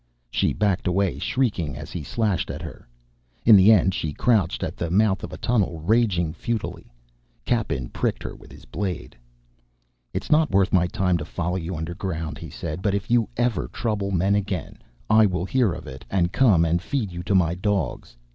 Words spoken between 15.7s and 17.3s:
of it and come and feed you